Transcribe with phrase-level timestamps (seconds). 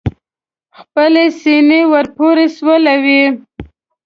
[0.79, 3.23] خپلې سینې ور پورې سولوي.